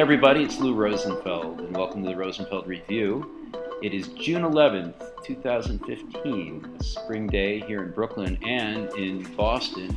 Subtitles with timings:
[0.00, 3.52] Hey everybody, it's Lou Rosenfeld, and welcome to the Rosenfeld Review.
[3.82, 4.94] It is June 11th,
[5.26, 9.90] 2015, a spring day here in Brooklyn and in Boston,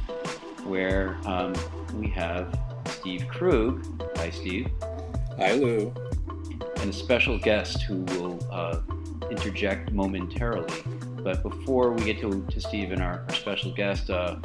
[0.65, 1.53] where um,
[1.95, 2.53] we have
[2.87, 4.03] Steve Krug.
[4.17, 4.69] Hi, Steve.
[5.37, 5.93] Hi, Lou.
[6.81, 8.81] And a special guest who will uh,
[9.31, 10.83] interject momentarily.
[11.23, 14.35] But before we get to, to Steve and our, our special guest, uh,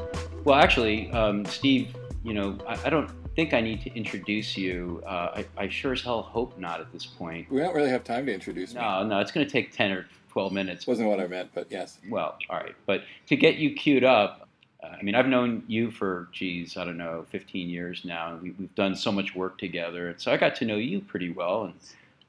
[0.44, 5.00] well, actually, um, Steve, you know, I, I, don't think I need to introduce you.
[5.06, 7.48] Uh, I, I, sure as hell hope not at this point.
[7.48, 8.86] We don't really have time to introduce no, me.
[8.86, 10.88] No, no, it's going to take 10 or 12 minutes.
[10.88, 11.98] Wasn't what I meant, but yes.
[12.10, 12.74] Well, all right.
[12.84, 14.48] But to get you queued up,
[14.82, 18.36] uh, I mean, I've known you for, geez, I don't know, 15 years now.
[18.42, 20.08] We, have done so much work together.
[20.08, 21.74] And so I got to know you pretty well and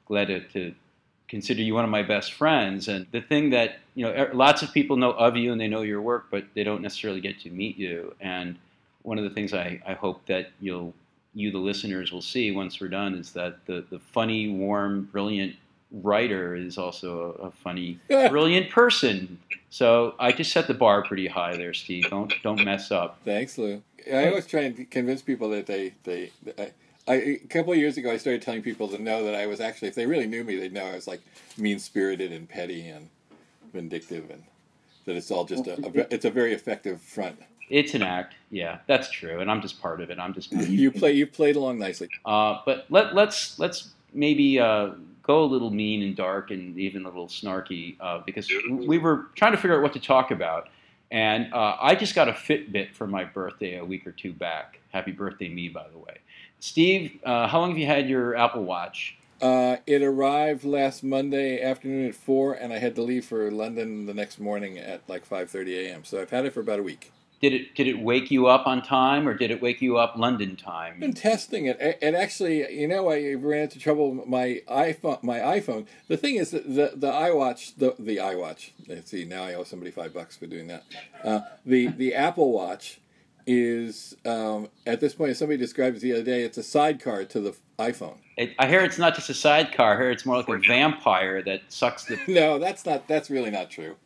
[0.06, 0.72] glad to, to
[1.26, 2.86] consider you one of my best friends.
[2.86, 5.66] And the thing that, you know, er, lots of people know of you and they
[5.66, 8.14] know your work, but they don't necessarily get to meet you.
[8.20, 8.58] And
[9.02, 10.94] one of the things I, I hope that you'll,
[11.34, 15.56] you, the listeners, will see once we're done is that the, the funny, warm, brilliant
[15.92, 19.38] writer is also a, a funny, brilliant person.
[19.70, 22.08] So I just set the bar pretty high there, Steve.
[22.10, 23.20] Don't don't mess up.
[23.24, 23.82] Thanks, Lou.
[24.12, 26.32] I always try and convince people that they they.
[26.42, 26.72] they
[27.08, 29.60] I, a couple of years ago, I started telling people to know that I was
[29.60, 31.20] actually, if they really knew me, they'd know I was like
[31.56, 33.08] mean spirited and petty and
[33.72, 34.44] vindictive, and
[35.06, 37.40] that it's all just a, a, it's a very effective front.
[37.70, 40.18] It's an act, yeah, that's true, and I'm just part of it.
[40.18, 42.08] I'm just you play you played along nicely.
[42.26, 44.90] Uh, but let let's let's maybe uh,
[45.22, 49.26] go a little mean and dark and even a little snarky uh, because we were
[49.36, 50.68] trying to figure out what to talk about.
[51.12, 54.80] And uh, I just got a Fitbit for my birthday a week or two back.
[54.90, 56.18] Happy birthday, me, by the way.
[56.60, 59.16] Steve, uh, how long have you had your Apple Watch?
[59.40, 64.06] Uh, it arrived last Monday afternoon at four, and I had to leave for London
[64.06, 66.04] the next morning at like five thirty a.m.
[66.04, 67.10] So I've had it for about a week.
[67.40, 70.14] Did it did it wake you up on time, or did it wake you up
[70.16, 70.94] London time?
[70.94, 74.14] I've been testing it, and actually, you know, I ran into trouble.
[74.14, 75.86] with My iPhone, my iPhone.
[76.08, 78.72] The thing is, that the the iWatch, the the iWatch.
[78.86, 80.84] Let's see, now I owe somebody five bucks for doing that.
[81.24, 83.00] Uh, the the Apple Watch
[83.46, 86.42] is um, at this point, somebody described it the other day.
[86.42, 88.18] It's a sidecar to the iPhone.
[88.36, 89.94] It, I hear it's not just a sidecar.
[89.94, 92.18] I hear it's more like a vampire that sucks the.
[92.28, 93.08] no, that's not.
[93.08, 93.96] That's really not true.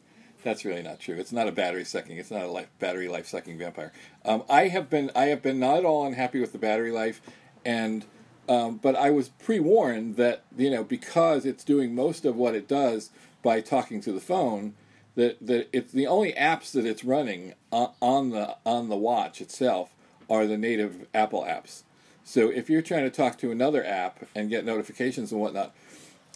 [0.44, 1.16] That's really not true.
[1.16, 2.18] It's not a battery sucking.
[2.18, 3.92] It's not a life, battery life sucking vampire.
[4.26, 5.10] Um, I have been.
[5.16, 7.22] I have been not at all unhappy with the battery life,
[7.64, 8.04] and
[8.46, 12.54] um, but I was pre warned that you know because it's doing most of what
[12.54, 13.08] it does
[13.42, 14.74] by talking to the phone
[15.14, 19.94] that that it's the only apps that it's running on the on the watch itself
[20.28, 21.84] are the native Apple apps.
[22.22, 25.74] So if you're trying to talk to another app and get notifications and whatnot,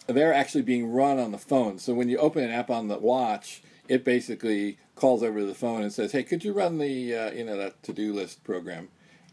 [0.06, 1.78] they're actually being run on the phone.
[1.78, 5.82] So when you open an app on the watch, it basically calls over the phone
[5.82, 8.88] and says, "Hey, could you run the uh, you know that to do list program?"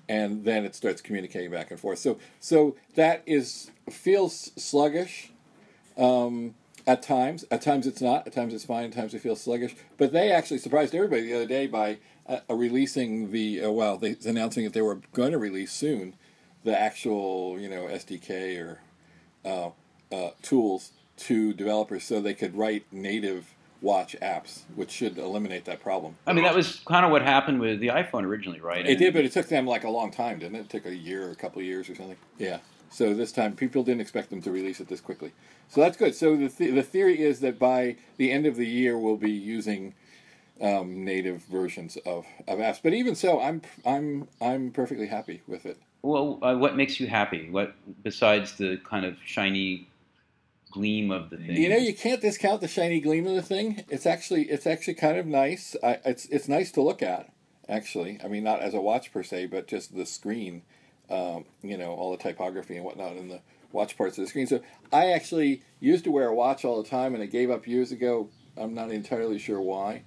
[0.08, 2.00] And then it starts communicating back and forth.
[2.00, 5.32] So so that is feels sluggish.
[5.98, 6.56] Um,
[6.88, 8.28] at times, at times it's not.
[8.28, 8.86] At times it's fine.
[8.86, 9.76] At times it feels sluggish.
[9.98, 14.16] But they actually surprised everybody the other day by uh, releasing the uh, well, they
[14.26, 16.16] announcing that they were going to release soon
[16.64, 18.80] the actual you know SDK or
[19.46, 19.70] uh,
[20.14, 25.82] uh, tools to developers so they could write native watch apps, which should eliminate that
[25.82, 26.16] problem.
[26.26, 28.86] I mean, that was kind of what happened with the iPhone originally, right?
[28.86, 30.60] It did, but it took them like a long time, didn't it?
[30.62, 32.18] It took a year or a couple of years or something.
[32.38, 32.60] Yeah.
[32.90, 35.34] So this time, people didn't expect them to release it this quickly.
[35.68, 36.16] So that's good.
[36.16, 39.32] So the th- the theory is that by the end of the year, we'll be
[39.32, 39.94] using
[40.62, 42.80] um, native versions of, of apps.
[42.82, 45.78] But even so, I'm I'm I'm perfectly happy with it.
[46.04, 47.50] Well, uh, what makes you happy?
[47.50, 49.90] What besides the kind of shiny
[50.76, 51.56] gleam of the thing?
[51.56, 53.84] You know, you can't discount the shiny gleam of the thing.
[53.90, 55.76] It's actually it's actually kind of nice.
[55.82, 57.32] I, it's it's nice to look at.
[57.68, 60.62] Actually, I mean, not as a watch per se, but just the screen
[61.10, 63.40] um, you know, all the typography and whatnot in the
[63.72, 64.48] watch parts of the screen.
[64.48, 67.68] So I actually used to wear a watch all the time, and I gave up
[67.68, 68.30] years ago.
[68.58, 70.04] I'm not entirely sure why.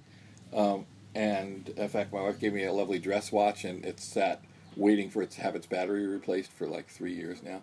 [0.53, 4.43] Um, and in fact, my wife gave me a lovely dress watch, and it's sat
[4.75, 7.61] waiting for it to have its battery replaced for like three years now.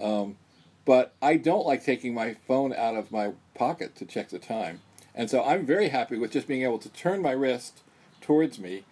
[0.00, 0.36] Um,
[0.84, 4.80] but I don't like taking my phone out of my pocket to check the time.
[5.14, 7.82] And so I'm very happy with just being able to turn my wrist
[8.20, 8.84] towards me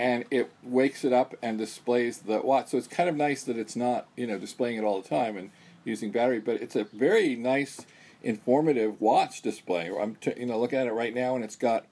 [0.00, 2.68] and it wakes it up and displays the watch.
[2.68, 5.36] So it's kind of nice that it's not you know displaying it all the time
[5.36, 5.50] and
[5.84, 7.84] using battery, but it's a very nice,
[8.22, 9.90] informative watch display.
[9.90, 11.84] I'm t- you know looking at it right now, and it's got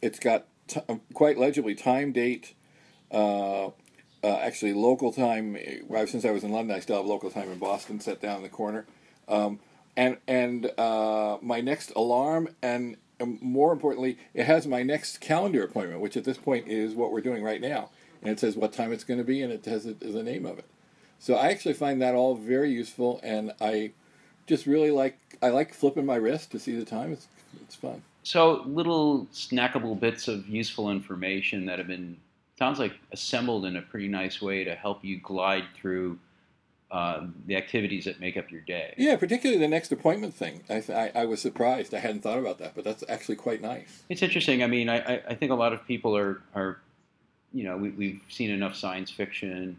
[0.00, 2.54] it's got t- um, quite legibly time, date.
[3.10, 3.70] Uh,
[4.22, 5.56] uh, actually, local time.
[6.06, 8.42] Since I was in London, I still have local time in Boston set down in
[8.42, 8.86] the corner,
[9.28, 9.60] um,
[9.96, 15.62] and and uh, my next alarm and and more importantly, it has my next calendar
[15.62, 17.90] appointment, which at this point is what we're doing right now.
[18.22, 20.58] And it says what time it's going to be, and it has the name of
[20.58, 20.66] it.
[21.18, 23.92] So I actually find that all very useful, and I
[24.46, 27.12] just really like I like flipping my wrist to see the time.
[27.12, 27.28] It's
[27.62, 28.02] it's fun.
[28.22, 32.18] So little snackable bits of useful information that have been
[32.60, 36.18] sounds like assembled in a pretty nice way to help you glide through
[36.90, 38.92] uh, the activities that make up your day.
[38.98, 40.62] Yeah, particularly the next appointment thing.
[40.68, 41.94] I, I, I, was surprised.
[41.94, 44.02] I hadn't thought about that, but that's actually quite nice.
[44.10, 44.62] It's interesting.
[44.62, 46.80] I mean, I, I think a lot of people are, are
[47.54, 49.78] you know, we, we've seen enough science fiction,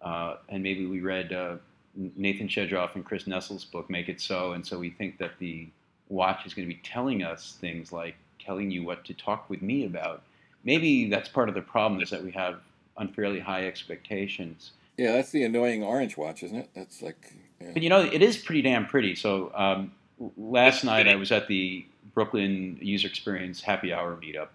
[0.00, 1.56] uh, and maybe we read uh,
[1.94, 5.68] Nathan Shedroff and Chris Noessel's book, Make It So, and so we think that the
[6.08, 9.60] watch is going to be telling us things like telling you what to talk with
[9.60, 10.22] me about.
[10.64, 12.60] Maybe that's part of the problem is that we have
[12.96, 16.70] unfairly high expectations yeah, that's the annoying orange watch, isn't it?
[16.74, 17.32] That's like.
[17.60, 17.70] Yeah.
[17.72, 19.14] But you know, it is pretty damn pretty.
[19.14, 19.92] So um,
[20.36, 21.84] last night I was at the
[22.14, 24.48] Brooklyn User Experience Happy Hour meetup,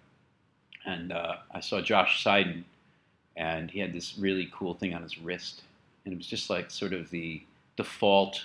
[0.86, 2.64] and uh, I saw Josh Seiden,
[3.36, 5.62] and he had this really cool thing on his wrist,
[6.04, 7.42] and it was just like sort of the
[7.76, 8.44] default,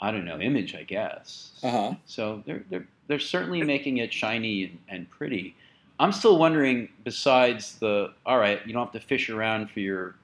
[0.00, 1.52] I don't know, image, I guess.
[1.64, 1.94] Uh-huh.
[2.06, 5.56] So they're they're they're certainly making it shiny and, and pretty.
[6.02, 10.16] I'm still wondering, besides the all right, you don't have to fish around for your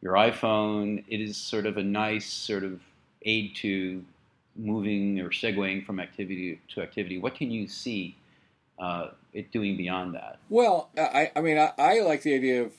[0.00, 1.04] your iPhone.
[1.08, 2.80] It is sort of a nice sort of
[3.20, 4.02] aid to
[4.56, 7.18] moving or segueing from activity to activity.
[7.18, 8.16] What can you see
[8.78, 10.38] uh, it doing beyond that?
[10.48, 12.72] Well, I, I mean, I, I, like the idea of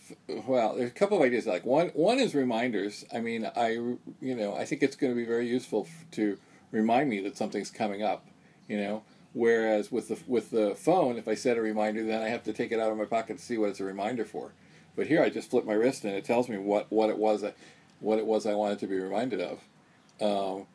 [0.47, 1.45] well, there's a couple of ideas.
[1.45, 3.05] Like one, one is reminders.
[3.13, 6.39] I mean, I you know, I think it's going to be very useful to
[6.71, 8.25] remind me that something's coming up.
[8.67, 9.03] You know,
[9.33, 12.53] whereas with the with the phone, if I set a reminder, then I have to
[12.53, 14.51] take it out of my pocket to see what it's a reminder for.
[14.95, 17.45] But here I just flip my wrist and it tells me what, what it was,
[17.99, 19.59] what it was I wanted to be reminded of.
[20.19, 20.65] Um,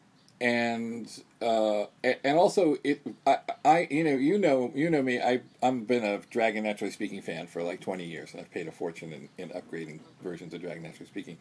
[0.40, 5.40] and uh, and also it I, I you know you know you know me I
[5.62, 8.72] I've been a Dragon Naturally Speaking fan for like twenty years and I've paid a
[8.72, 11.38] fortune in, in upgrading versions of Dragon Naturally Speaking,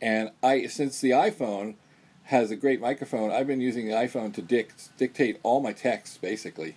[0.00, 1.76] and I since the iPhone
[2.24, 6.18] has a great microphone I've been using the iPhone to dict, dictate all my texts
[6.18, 6.76] basically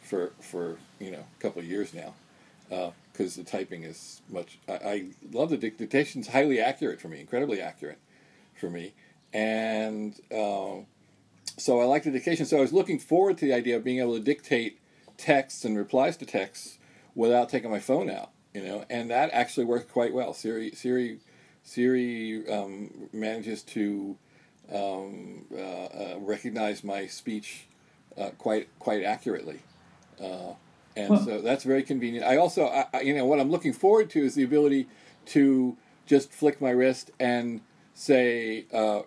[0.00, 2.14] for for you know a couple of years now.
[2.70, 4.58] Uh, because the typing is much.
[4.68, 7.98] I, I love the dictation; it's highly accurate for me, incredibly accurate
[8.60, 8.92] for me,
[9.32, 10.86] and um,
[11.56, 12.44] so I like the dictation.
[12.44, 14.80] So I was looking forward to the idea of being able to dictate
[15.16, 16.78] texts and replies to texts
[17.14, 20.34] without taking my phone out, you know, and that actually worked quite well.
[20.34, 21.18] Siri, Siri,
[21.62, 24.18] Siri um, manages to
[24.72, 27.66] um, uh, uh, recognize my speech
[28.18, 29.60] uh, quite quite accurately.
[30.20, 30.54] Uh,
[30.96, 32.24] and well, so that's very convenient.
[32.24, 34.88] I also, I, you know, what I'm looking forward to is the ability
[35.26, 35.76] to
[36.06, 37.60] just flick my wrist and
[37.92, 39.02] say, uh,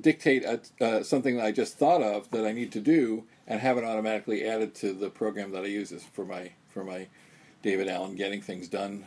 [0.00, 3.60] dictate a, uh, something that I just thought of that I need to do, and
[3.60, 7.08] have it automatically added to the program that I use for my for my
[7.62, 9.06] David Allen getting things done,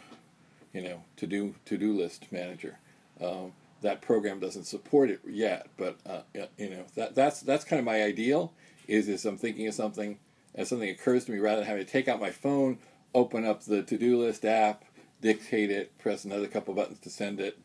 [0.74, 2.80] you know, to do to do list manager.
[3.22, 3.54] Um,
[3.86, 6.22] that program doesn't support it yet, but uh,
[6.58, 8.52] you know that that's that's kind of my ideal.
[8.88, 10.18] Is is I'm thinking of something
[10.56, 12.80] and something occurs to me, rather than having to take out my phone,
[13.14, 14.86] open up the to-do list app,
[15.22, 17.60] dictate it, press another couple buttons to send it,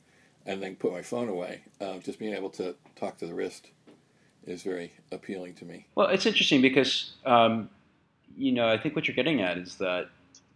[0.44, 1.62] and then put my phone away.
[1.80, 3.68] Uh, just being able to talk to the wrist
[4.46, 5.86] is very appealing to me.
[5.94, 7.70] Well, it's interesting because um,
[8.36, 10.08] you know I think what you're getting at is that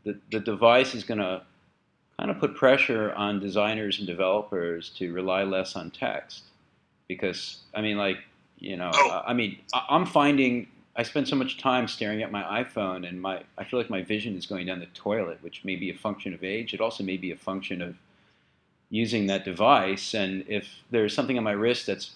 [0.04, 1.42] the the device is going to
[2.18, 6.44] kind of put pressure on designers and developers to rely less on text
[7.08, 8.18] because I mean like
[8.58, 9.22] you know oh.
[9.26, 13.42] I mean I'm finding I spend so much time staring at my iPhone, and my
[13.58, 16.32] I feel like my vision is going down the toilet, which may be a function
[16.32, 16.72] of age.
[16.72, 17.96] It also may be a function of
[18.90, 20.14] using that device.
[20.14, 22.12] And if there's something on my wrist that's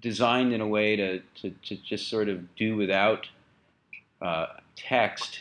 [0.00, 3.28] designed in a way to to, to just sort of do without
[4.20, 4.46] uh,
[4.76, 5.40] text,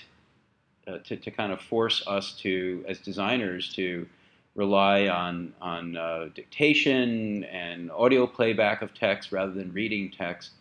[0.88, 4.07] uh, to to kind of force us to as designers to
[4.55, 10.51] rely on on uh, dictation and audio playback of text rather than reading text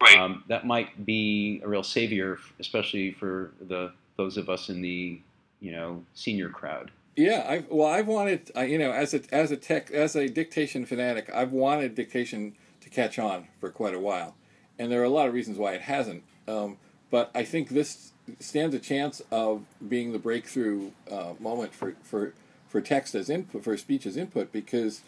[0.00, 0.18] Right.
[0.18, 5.20] Um, that might be a real savior, especially for the those of us in the
[5.60, 6.90] you know senior crowd.
[7.16, 10.28] Yeah, I well, I've wanted uh, you know as a as a tech as a
[10.28, 14.36] dictation fanatic, I've wanted dictation to catch on for quite a while,
[14.78, 16.24] and there are a lot of reasons why it hasn't.
[16.46, 16.76] Um,
[17.10, 22.32] but I think this stands a chance of being the breakthrough uh, moment for, for
[22.68, 25.02] for text as input for speech as input because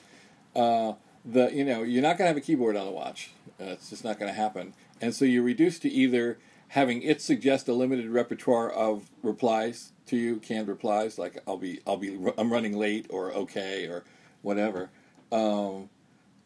[0.54, 0.92] uh,
[1.24, 3.30] the you know you're not going to have a keyboard on the watch.
[3.60, 4.74] Uh, it's just not going to happen.
[5.00, 6.38] And so you're reduced to either
[6.68, 11.80] having it suggest a limited repertoire of replies to you, canned replies, like I'll be
[11.86, 14.04] I'll be I'm running late or okay or
[14.42, 14.90] whatever,
[15.32, 15.88] um,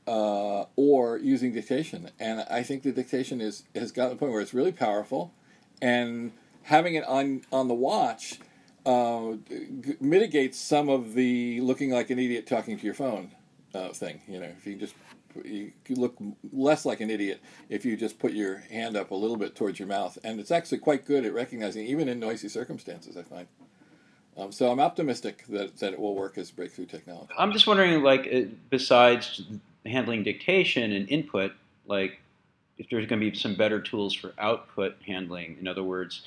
[0.06, 2.10] uh, or using dictation.
[2.18, 5.32] And I think the dictation is has gotten to the point where it's really powerful,
[5.82, 8.40] and having it on on the watch.
[8.84, 13.30] Uh, g- mitigates some of the looking like an idiot talking to your phone
[13.74, 14.20] uh, thing.
[14.26, 14.94] You know, if you just
[15.44, 16.16] you look
[16.52, 19.78] less like an idiot if you just put your hand up a little bit towards
[19.78, 23.16] your mouth, and it's actually quite good at recognizing even in noisy circumstances.
[23.16, 23.46] I find.
[24.36, 27.34] Um, so I'm optimistic that, that it will work as breakthrough technology.
[27.36, 29.42] I'm just wondering, like, uh, besides
[29.84, 31.52] handling dictation and input,
[31.86, 32.21] like,
[32.82, 35.56] if there's going to be some better tools for output handling.
[35.60, 36.26] In other words,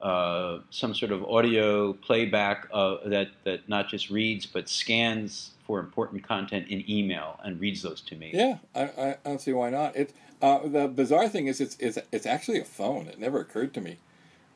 [0.00, 5.78] uh, some sort of audio playback uh, that that not just reads but scans for
[5.78, 8.30] important content in email and reads those to me.
[8.32, 9.94] Yeah, I, I don't see why not.
[9.94, 13.08] It uh, the bizarre thing is it's, it's it's actually a phone.
[13.08, 13.98] It never occurred to me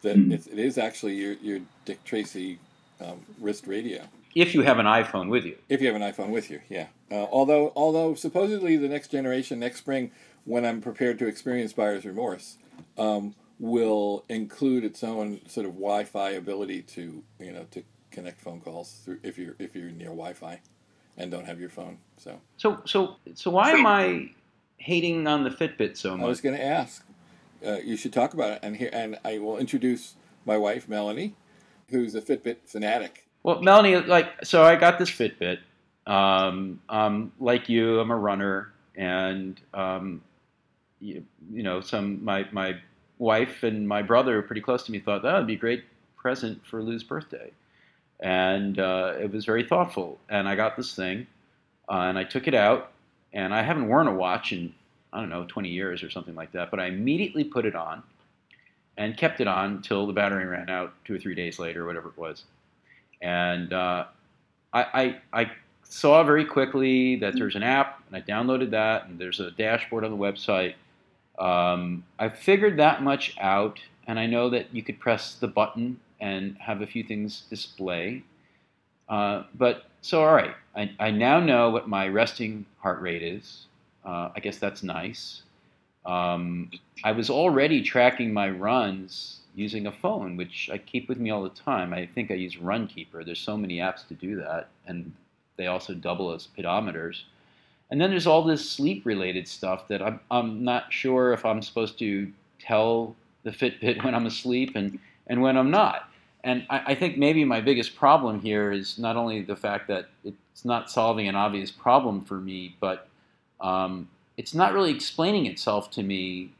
[0.00, 0.32] that mm.
[0.32, 2.58] it's, it is actually your your Dick Tracy
[3.02, 4.04] um, wrist radio.
[4.34, 5.56] If you have an iPhone with you.
[5.68, 6.86] If you have an iPhone with you, yeah.
[7.10, 10.10] Uh, although although supposedly the next generation next spring,
[10.44, 12.58] when I'm prepared to experience buyer's remorse.
[12.98, 18.60] Um, will include its own sort of Wi-Fi ability to you know to connect phone
[18.60, 20.60] calls through if you're if you're near Wi-Fi
[21.16, 21.98] and don't have your phone.
[22.18, 24.30] So so so so why am I
[24.78, 26.24] hating on the Fitbit so much?
[26.24, 27.04] I was going to ask.
[27.64, 31.34] Uh, you should talk about it, and here and I will introduce my wife Melanie,
[31.88, 33.26] who's a Fitbit fanatic.
[33.42, 35.58] Well, Melanie, like so, I got this Fitbit.
[36.06, 40.20] Um, um, like you, I'm a runner, and um,
[41.04, 42.76] you, you know, some my my
[43.18, 45.84] wife and my brother, pretty close to me, thought that would be a great
[46.16, 47.50] present for Lou's birthday.
[48.20, 50.18] And uh, it was very thoughtful.
[50.30, 51.26] And I got this thing,
[51.88, 52.92] uh, and I took it out,
[53.32, 54.72] and I haven't worn a watch in,
[55.12, 58.02] I don't know, 20 years or something like that, but I immediately put it on
[58.96, 62.08] and kept it on until the battery ran out two or three days later, whatever
[62.08, 62.44] it was.
[63.20, 64.06] And uh,
[64.72, 65.50] I, I, I
[65.82, 70.04] saw very quickly that there's an app, and I downloaded that, and there's a dashboard
[70.04, 70.74] on the website
[71.38, 75.98] um, I figured that much out, and I know that you could press the button
[76.20, 78.24] and have a few things display.
[79.08, 83.66] Uh, but so, all right, I, I, now know what my resting heart rate is.
[84.04, 85.42] Uh, I guess that's nice.
[86.06, 86.70] Um,
[87.02, 91.42] I was already tracking my runs using a phone, which I keep with me all
[91.42, 91.92] the time.
[91.92, 93.24] I think I use Runkeeper.
[93.24, 95.12] There's so many apps to do that, and
[95.56, 97.22] they also double as pedometers.
[97.90, 101.62] And then there's all this sleep related stuff that I'm, I'm not sure if I'm
[101.62, 106.08] supposed to tell the Fitbit when I'm asleep and, and when I'm not.
[106.42, 110.08] And I, I think maybe my biggest problem here is not only the fact that
[110.24, 113.08] it's not solving an obvious problem for me, but
[113.60, 116.52] um, it's not really explaining itself to me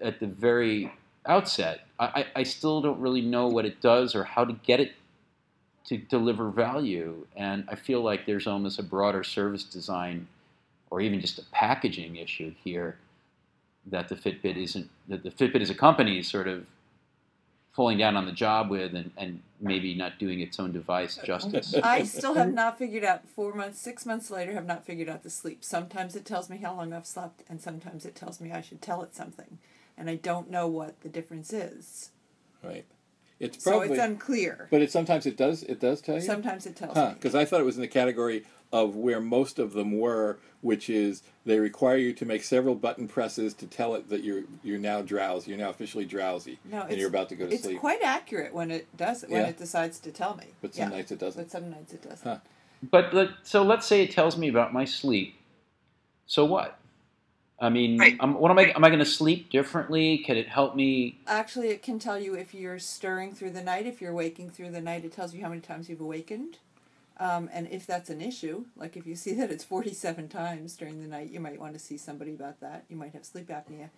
[0.00, 0.92] at the very
[1.26, 1.80] outset.
[1.98, 4.92] I, I still don't really know what it does or how to get it
[5.86, 7.26] to deliver value.
[7.36, 10.28] And I feel like there's almost a broader service design
[10.90, 12.96] or even just a packaging issue here
[13.86, 16.66] that the Fitbit isn't, that the Fitbit as a company is sort of
[17.72, 21.74] falling down on the job with and, and maybe not doing its own device justice.
[21.82, 25.22] I still have not figured out, four months, six months later, have not figured out
[25.22, 25.62] the sleep.
[25.62, 28.80] Sometimes it tells me how long I've slept, and sometimes it tells me I should
[28.80, 29.58] tell it something.
[29.96, 32.10] And I don't know what the difference is.
[32.64, 32.86] Right.
[33.38, 34.68] It's probably, so it's unclear.
[34.70, 36.22] But it sometimes it does it does tell you.
[36.22, 39.58] Sometimes it tells huh, Because I thought it was in the category of where most
[39.58, 43.94] of them were, which is they require you to make several button presses to tell
[43.94, 47.36] it that you're you're now drowsy, you're now officially drowsy, no, and you're about to
[47.36, 47.74] go to it's sleep.
[47.74, 49.48] It's quite accurate when it does it, when yeah.
[49.48, 50.46] it decides to tell me.
[50.62, 50.96] But some yeah.
[50.96, 51.42] nights it doesn't.
[51.42, 52.26] But some nights it doesn't.
[52.26, 52.38] Huh.
[52.90, 55.38] But so let's say it tells me about my sleep.
[56.26, 56.78] So what?
[57.58, 58.16] I mean, right.
[58.20, 58.72] what am I?
[58.74, 60.18] Am I going to sleep differently?
[60.18, 61.18] Can it help me?
[61.26, 63.86] Actually, it can tell you if you're stirring through the night.
[63.86, 66.58] If you're waking through the night, it tells you how many times you've awakened.
[67.18, 71.00] Um, and if that's an issue, like if you see that it's 47 times during
[71.00, 72.84] the night, you might want to see somebody about that.
[72.90, 73.88] You might have sleep apnea.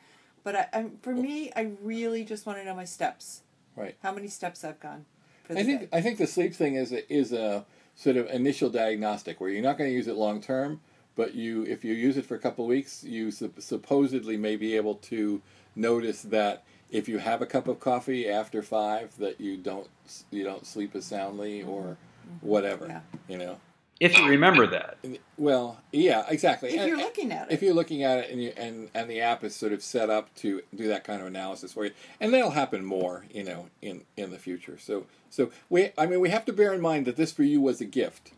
[0.44, 3.42] But I, I, for me, I really just want to know my steps.
[3.74, 3.96] Right.
[4.04, 5.04] How many steps I've gone.
[5.50, 5.88] I think day.
[5.92, 7.64] I think the sleep thing is a, is a
[7.96, 10.80] sort of initial diagnostic where you're not going to use it long term,
[11.18, 14.76] but you if you use it for a couple of weeks, you supposedly may be
[14.76, 15.42] able to
[15.74, 19.88] notice that if you have a cup of coffee after five, that you don't
[20.30, 22.46] you don't sleep as soundly or mm-hmm.
[22.46, 22.86] whatever.
[22.86, 23.00] Yeah.
[23.26, 23.56] You know.
[23.98, 24.96] If you remember that.
[25.36, 26.68] Well, yeah, exactly.
[26.68, 27.54] If and, you're looking at it.
[27.54, 30.10] If you're looking at it and you, and and the app is sort of set
[30.10, 33.66] up to do that kind of analysis for you, and that'll happen more, you know,
[33.82, 34.78] in in the future.
[34.78, 37.60] So so we, I mean, we have to bear in mind that this for you
[37.60, 38.30] was a gift.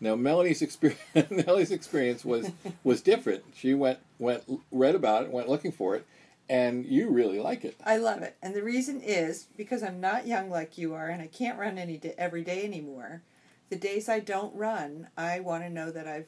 [0.00, 2.50] Now Melanie's experience, Melanie's experience was
[2.82, 3.44] was different.
[3.54, 6.06] She went went read about it, went looking for it,
[6.48, 7.76] and you really like it.
[7.84, 11.20] I love it, and the reason is because I'm not young like you are, and
[11.20, 13.22] I can't run any day, every day anymore.
[13.68, 16.26] The days I don't run, I want to know that I've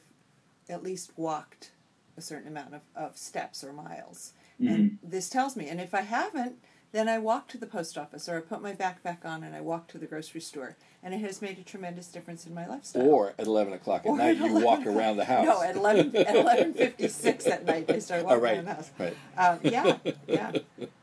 [0.69, 1.71] at least walked
[2.15, 4.73] a certain amount of, of steps or miles, mm-hmm.
[4.73, 5.67] and this tells me.
[5.67, 6.57] And if I haven't,
[6.93, 9.61] Then I walk to the post office, or I put my backpack on and I
[9.61, 13.01] walk to the grocery store, and it has made a tremendous difference in my lifestyle.
[13.01, 15.43] Or at eleven o'clock at Or night, at you walk around the house.
[15.43, 18.65] No, at eleven at eleven fifty six at night I start Oh, walking right, around
[18.65, 18.91] the house.
[18.99, 19.17] right.
[19.35, 19.97] Um, yeah,
[20.27, 20.51] yeah.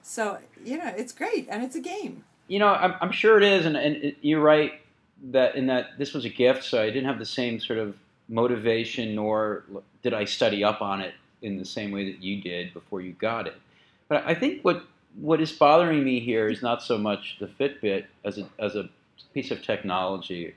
[0.02, 2.22] So you know, it's great, and it's a game.
[2.46, 4.74] You know, I'm, I'm sure it is, and, and it, you're right
[5.32, 7.96] that in that this was a gift, so I didn't have the same sort of
[8.28, 9.64] motivation, nor
[10.02, 13.12] did I study up on it in the same way that you did before you
[13.14, 13.54] got it.
[14.08, 14.84] But I think what
[15.18, 18.88] what is bothering me here is not so much the Fitbit as a as a
[19.34, 20.54] piece of technology,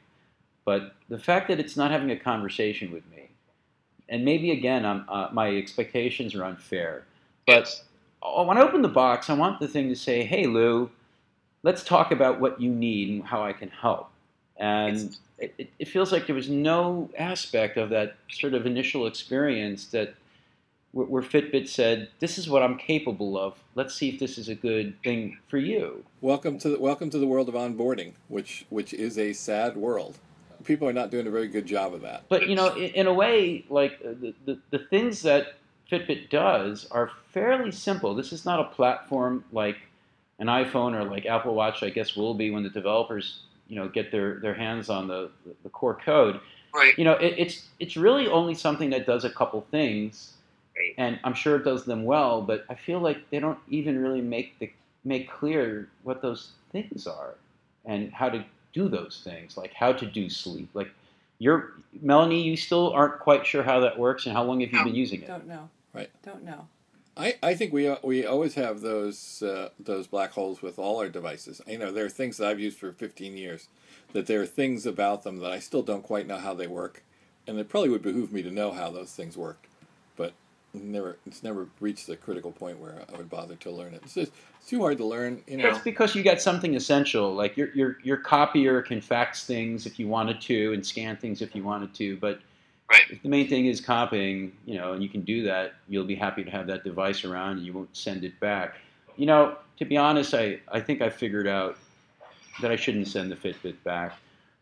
[0.65, 3.29] but the fact that it's not having a conversation with me.
[4.09, 7.05] And maybe again, I'm, uh, my expectations are unfair.
[7.45, 7.83] But
[8.21, 10.91] when I open the box, I want the thing to say, "Hey, Lou,
[11.63, 14.09] let's talk about what you need and how I can help."
[14.57, 19.87] And it, it feels like there was no aspect of that sort of initial experience
[19.87, 20.15] that
[20.93, 23.55] where, where Fitbit said, "This is what I'm capable of.
[23.75, 27.17] Let's see if this is a good thing for you." Welcome to the welcome to
[27.17, 30.17] the world of onboarding, which which is a sad world.
[30.63, 32.23] People are not doing a very good job of that.
[32.29, 35.55] But you know, in, in a way, like uh, the, the, the things that
[35.91, 38.15] Fitbit does are fairly simple.
[38.15, 39.77] This is not a platform like
[40.39, 41.83] an iPhone or like Apple Watch.
[41.83, 45.31] I guess will be when the developers you know get their, their hands on the,
[45.63, 46.39] the core code.
[46.73, 46.97] Right.
[46.97, 50.33] You know, it, it's it's really only something that does a couple things,
[50.75, 50.95] Right.
[50.97, 52.41] and I'm sure it does them well.
[52.41, 54.71] But I feel like they don't even really make the
[55.03, 57.35] make clear what those things are
[57.85, 60.69] and how to do those things, like how to do sleep.
[60.73, 60.89] Like
[61.39, 64.83] you're Melanie, you still aren't quite sure how that works and how long have you
[64.83, 65.27] been using it?
[65.27, 65.69] Don't know.
[65.93, 66.09] Right.
[66.23, 66.67] Don't know.
[67.15, 71.09] I, I think we we always have those uh, those black holes with all our
[71.09, 71.61] devices.
[71.67, 73.67] You know, there are things that I've used for 15 years
[74.13, 77.03] that there are things about them that I still don't quite know how they work,
[77.45, 79.72] and it probably would behoove me to know how those things work, but
[80.73, 84.01] never it's never reached the critical point where I would bother to learn it.
[84.03, 85.41] It's just it's too hard to learn.
[85.47, 87.33] You know, That's because you got something essential.
[87.33, 91.41] Like your your your copier can fax things if you wanted to and scan things
[91.41, 92.39] if you wanted to, but
[92.91, 93.09] Right.
[93.09, 96.15] if the main thing is copying, you know, and you can do that, you'll be
[96.15, 98.75] happy to have that device around and you won't send it back.
[99.15, 101.77] You know, to be honest, I, I think I figured out
[102.61, 104.17] that I shouldn't send the Fitbit back.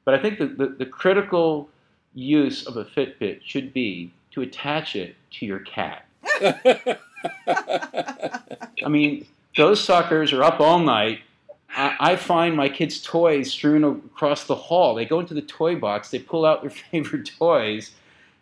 [0.05, 1.67] But I think the, the, the critical
[2.13, 6.05] use of a Fitbit should be to attach it to your cat.
[8.83, 11.19] I mean, those suckers are up all night.
[11.75, 14.95] I, I find my kids' toys strewn across the hall.
[14.95, 17.91] They go into the toy box, they pull out their favorite toys,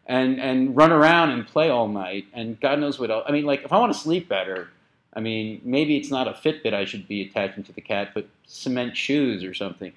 [0.05, 2.25] and and run around and play all night.
[2.33, 3.25] And God knows what else.
[3.27, 4.69] I mean, like if I want to sleep better,
[5.13, 8.27] I mean, maybe it's not a Fitbit I should be attaching to the cat, but
[8.45, 9.93] cement shoes or something.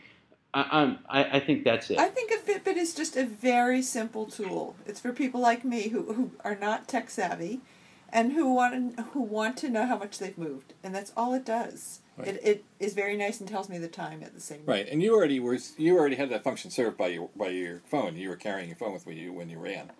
[0.54, 1.98] I, I, I think that's it.
[1.98, 4.76] I think a Fitbit is just a very simple tool.
[4.86, 7.60] It's for people like me who, who are not tech savvy,
[8.12, 11.34] and who want to, who want to know how much they've moved, and that's all
[11.34, 12.00] it does.
[12.16, 12.28] Right.
[12.28, 14.66] It, it is very nice and tells me the time at the same time.
[14.66, 17.80] right, and you already were you already had that function served by your by your
[17.86, 18.16] phone.
[18.16, 19.90] You were carrying your phone with you when you ran,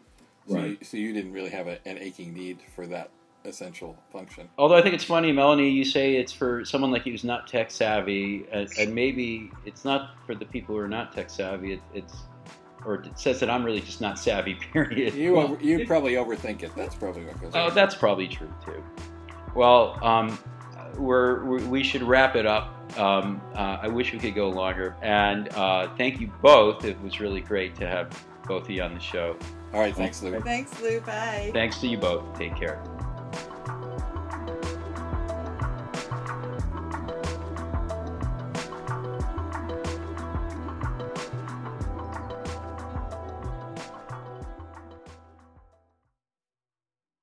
[0.46, 0.64] so Right.
[0.70, 3.10] you, so you didn't really have a, an aching need for that
[3.44, 4.48] essential function.
[4.58, 7.46] Although I think it's funny, Melanie, you say it's for someone like you who's not
[7.48, 11.72] tech savvy, and, and maybe it's not for the people who are not tech savvy.
[11.72, 12.14] It, it's
[12.84, 14.54] or it says that I'm really just not savvy.
[14.72, 15.14] Period.
[15.14, 16.72] You Well, over, you probably overthink it.
[16.76, 17.52] That's probably what goes.
[17.54, 17.74] Oh, on.
[17.74, 18.82] that's probably true too.
[19.54, 20.38] Well, um,
[20.98, 22.78] we're, we we should wrap it up.
[22.98, 24.96] Um, uh, I wish we could go longer.
[25.02, 26.84] And uh, thank you both.
[26.84, 29.36] It was really great to have both of you on the show.
[29.72, 30.38] All right, thanks, Lou.
[30.40, 31.00] Thanks, Lou.
[31.00, 31.50] Bye.
[31.54, 32.38] Thanks to you both.
[32.38, 32.82] Take care.